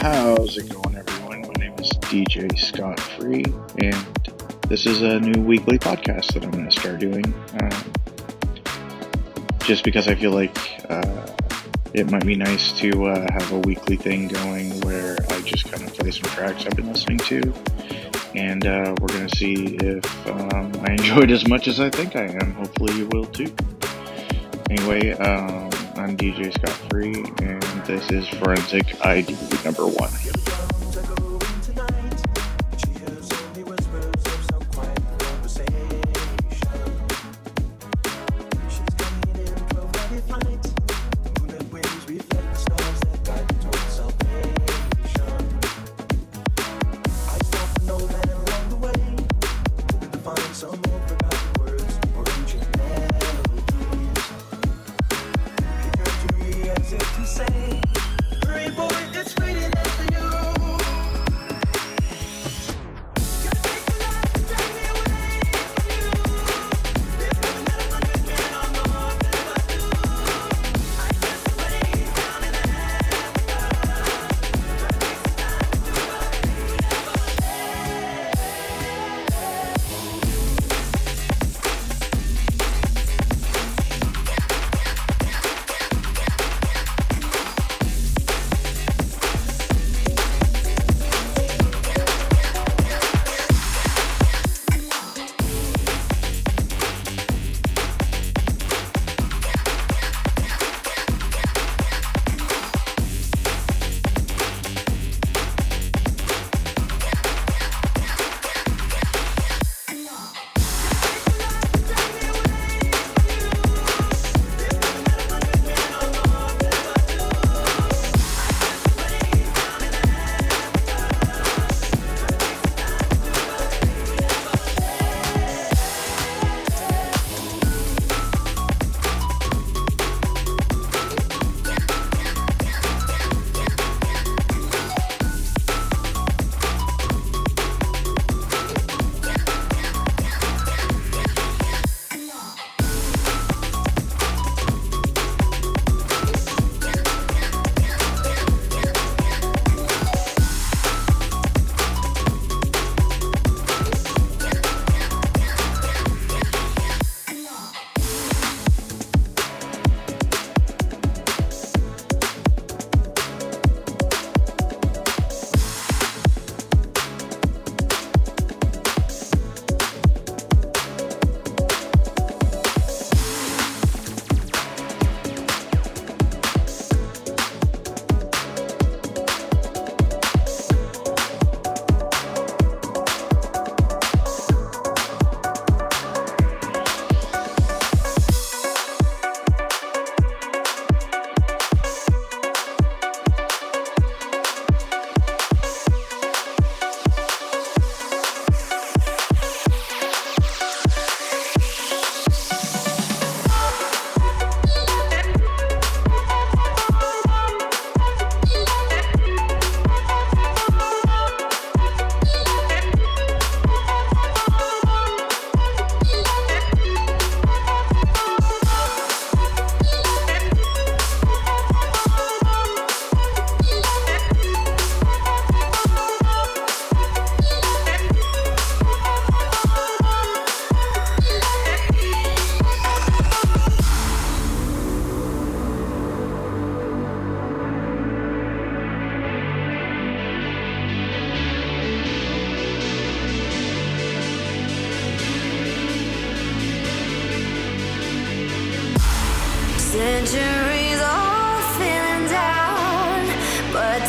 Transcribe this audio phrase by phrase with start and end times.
[0.00, 1.42] How's it going, everyone?
[1.42, 3.44] My name is DJ Scott Free,
[3.82, 3.94] and
[4.66, 7.26] this is a new weekly podcast that I'm going to start doing.
[7.60, 7.92] Um,
[9.58, 10.56] just because I feel like
[10.88, 11.26] uh,
[11.92, 15.86] it might be nice to uh, have a weekly thing going where I just kind
[15.86, 17.52] of play some tracks I've been listening to,
[18.34, 22.16] and uh, we're going to see if um, I enjoyed as much as I think
[22.16, 22.52] I am.
[22.52, 23.54] Hopefully, you will too.
[24.70, 25.69] Anyway, um,
[26.00, 27.12] I'm DJ Scott Free,
[27.46, 29.36] and this is Forensic ID
[29.66, 30.79] number one.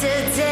[0.01, 0.50] today.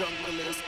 [0.00, 0.59] jungle is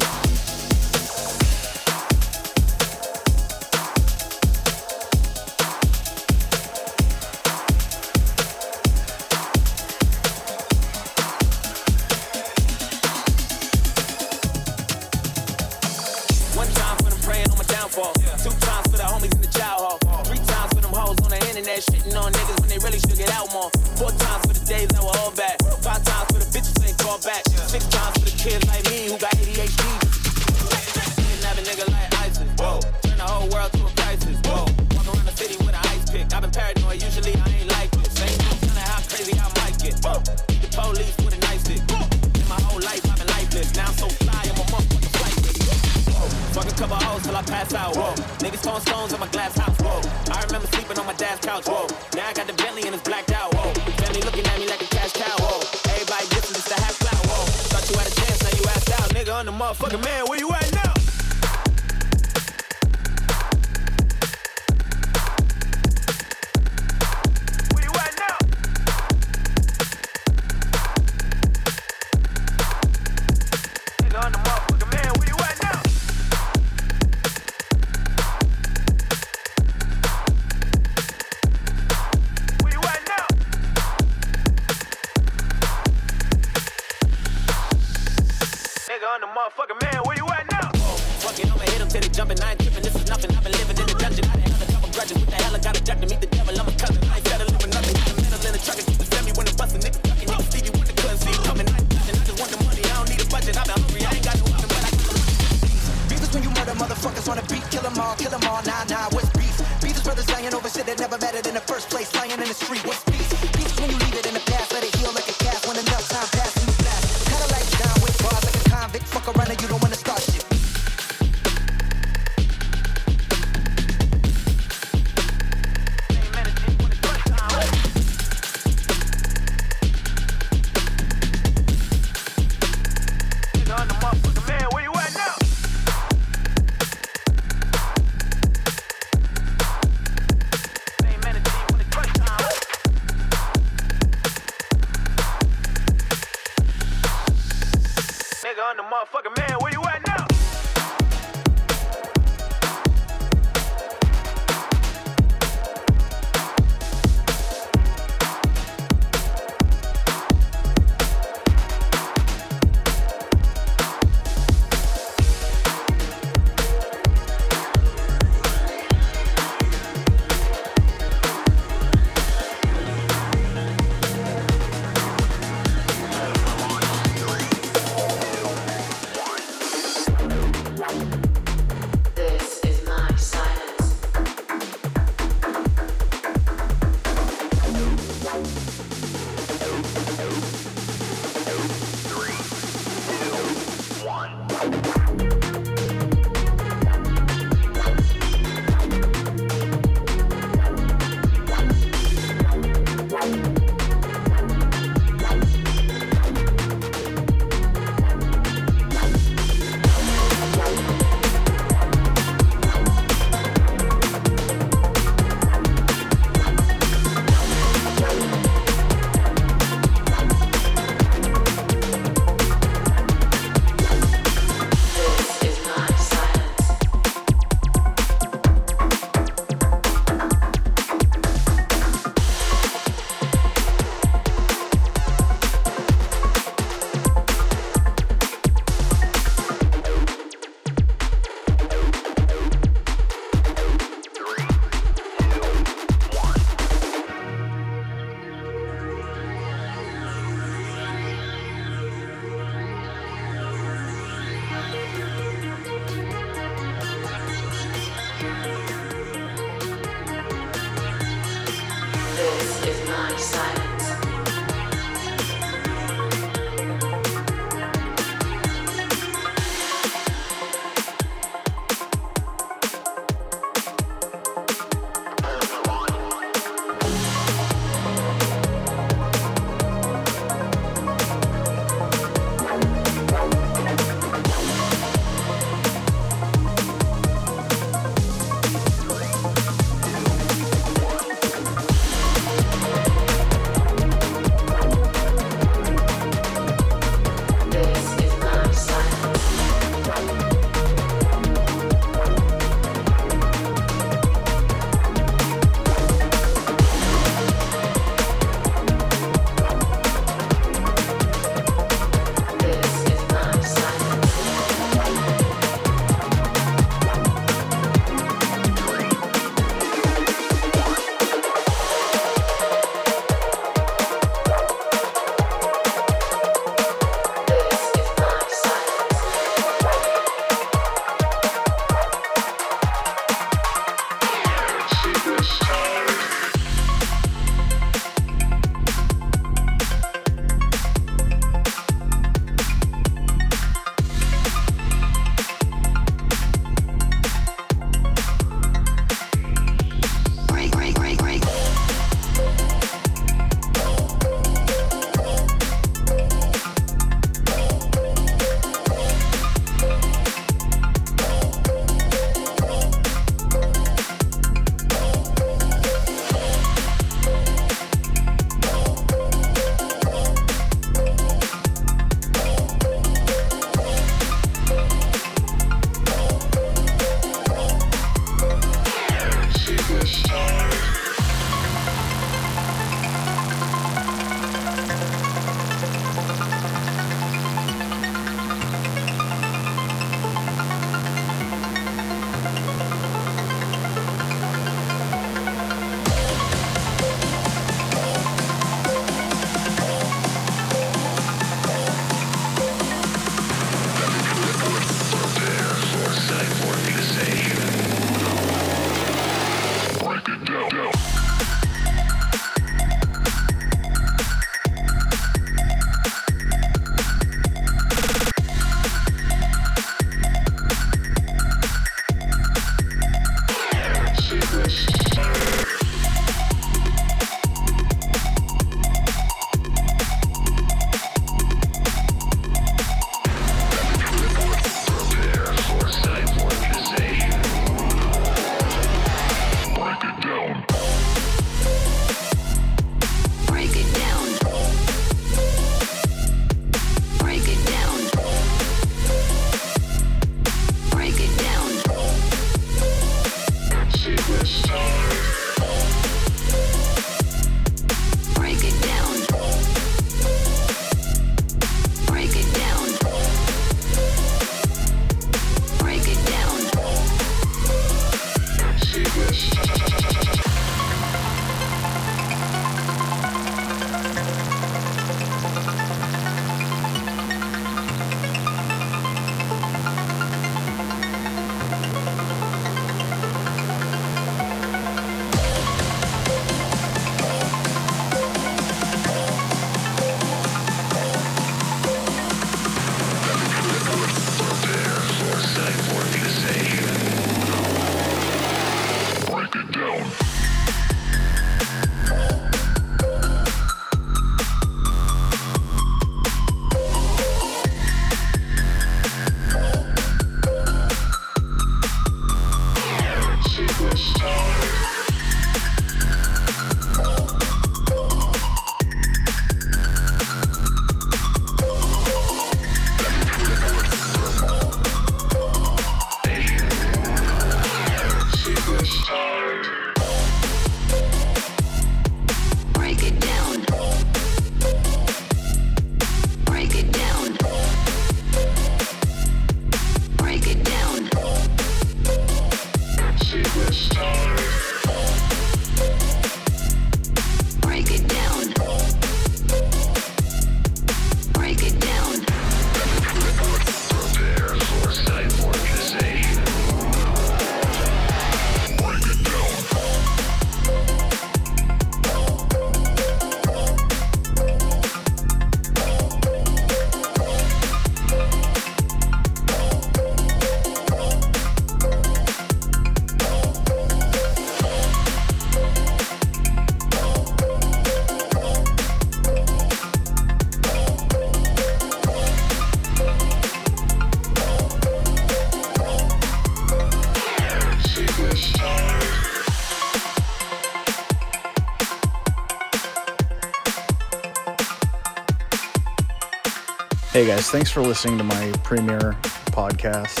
[596.98, 598.96] Hey guys, thanks for listening to my premiere
[599.30, 600.00] podcast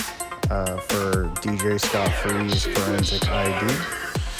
[0.50, 3.72] uh, for DJ Scott Free's Forensic ID.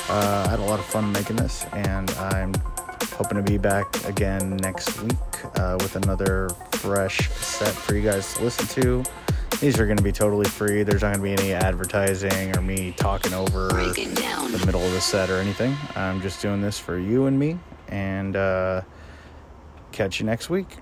[0.09, 2.53] Uh, I had a lot of fun making this, and I'm
[3.13, 5.15] hoping to be back again next week
[5.55, 9.05] uh, with another fresh set for you guys to listen to.
[9.61, 10.83] These are going to be totally free.
[10.83, 15.01] There's not going to be any advertising or me talking over the middle of the
[15.01, 15.77] set or anything.
[15.95, 17.57] I'm just doing this for you and me,
[17.87, 18.81] and uh,
[19.93, 20.79] catch you next week.